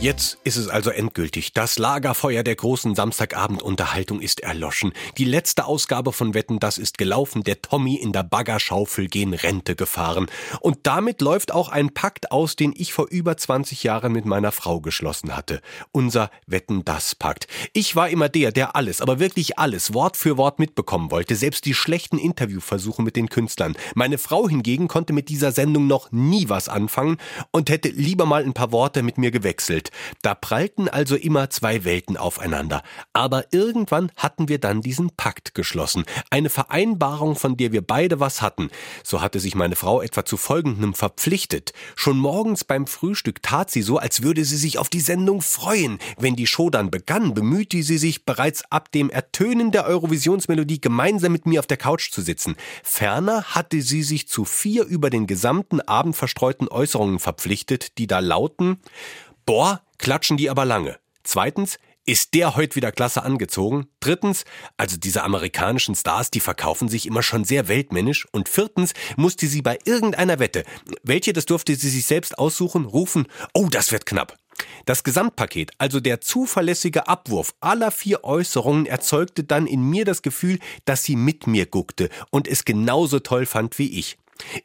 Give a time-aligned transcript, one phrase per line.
[0.00, 1.54] Jetzt ist es also endgültig.
[1.54, 4.92] Das Lagerfeuer der großen Samstagabendunterhaltung ist erloschen.
[5.16, 7.42] Die letzte Ausgabe von Wetten, das ist gelaufen.
[7.42, 10.26] Der Tommy in der Baggerschaufel gehen Rente gefahren.
[10.60, 14.52] Und damit läuft auch ein Pakt aus, den ich vor über 20 Jahren mit meiner
[14.52, 15.62] Frau geschlossen hatte.
[15.90, 17.46] Unser Wetten, das Pakt.
[17.72, 21.34] Ich war immer der, der alles, aber wirklich alles, Wort für Wort mitbekommen wollte.
[21.34, 23.74] Selbst die schlechten Interviewversuche mit den Künstlern.
[23.94, 27.16] Meine Frau hingegen konnte mit dieser Sendung noch nie was anfangen
[27.52, 29.83] und hätte lieber mal ein paar Worte mit mir gewechselt.
[30.22, 32.82] Da prallten also immer zwei Welten aufeinander.
[33.12, 36.04] Aber irgendwann hatten wir dann diesen Pakt geschlossen.
[36.30, 38.70] Eine Vereinbarung, von der wir beide was hatten.
[39.02, 41.72] So hatte sich meine Frau etwa zu folgendem verpflichtet.
[41.96, 45.98] Schon morgens beim Frühstück tat sie so, als würde sie sich auf die Sendung freuen.
[46.18, 51.32] Wenn die Show dann begann, bemühte sie sich bereits ab dem Ertönen der Eurovisionsmelodie gemeinsam
[51.32, 52.56] mit mir auf der Couch zu sitzen.
[52.82, 58.20] Ferner hatte sie sich zu vier über den gesamten Abend verstreuten Äußerungen verpflichtet, die da
[58.20, 58.78] lauten
[59.46, 60.98] Boah, klatschen die aber lange.
[61.22, 63.88] Zweitens, ist der heute wieder klasse angezogen?
[64.00, 64.44] Drittens,
[64.76, 68.26] also diese amerikanischen Stars, die verkaufen sich immer schon sehr weltmännisch.
[68.32, 70.64] Und viertens, musste sie bei irgendeiner Wette,
[71.02, 74.38] welche, das durfte sie sich selbst aussuchen, rufen, oh, das wird knapp.
[74.86, 80.58] Das Gesamtpaket, also der zuverlässige Abwurf aller vier Äußerungen, erzeugte dann in mir das Gefühl,
[80.84, 84.16] dass sie mit mir guckte und es genauso toll fand wie ich.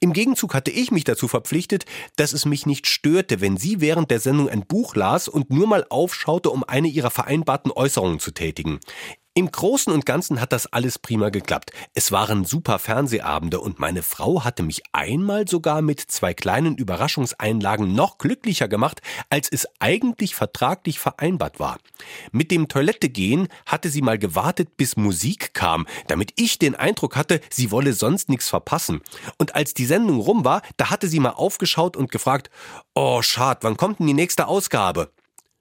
[0.00, 1.84] Im Gegenzug hatte ich mich dazu verpflichtet,
[2.16, 5.66] dass es mich nicht störte, wenn sie während der Sendung ein Buch las und nur
[5.66, 8.80] mal aufschaute, um eine ihrer vereinbarten Äußerungen zu tätigen.
[9.38, 11.70] Im Großen und Ganzen hat das alles prima geklappt.
[11.94, 17.94] Es waren super Fernsehabende und meine Frau hatte mich einmal sogar mit zwei kleinen Überraschungseinlagen
[17.94, 19.00] noch glücklicher gemacht,
[19.30, 21.78] als es eigentlich vertraglich vereinbart war.
[22.32, 27.40] Mit dem Toilettegehen hatte sie mal gewartet, bis Musik kam, damit ich den Eindruck hatte,
[27.48, 29.02] sie wolle sonst nichts verpassen.
[29.38, 32.50] Und als die Sendung rum war, da hatte sie mal aufgeschaut und gefragt,
[32.92, 35.12] oh schad, wann kommt denn die nächste Ausgabe?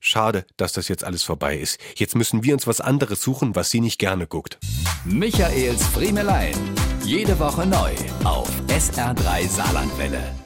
[0.00, 1.78] Schade, dass das jetzt alles vorbei ist.
[1.96, 4.58] Jetzt müssen wir uns was anderes suchen, was sie nicht gerne guckt.
[5.04, 6.54] Michaels Friemelein.
[7.02, 7.92] Jede Woche neu
[8.24, 10.37] auf SR3 Saarlandwelle.